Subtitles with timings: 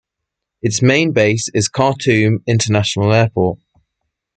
[0.63, 3.59] Its main base is Khartoum International Airport.